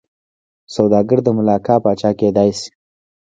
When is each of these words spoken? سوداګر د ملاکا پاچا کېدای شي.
سوداګر 0.75 1.19
د 1.23 1.27
ملاکا 1.37 1.75
پاچا 1.83 2.11
کېدای 2.19 2.49
شي. 2.59 2.69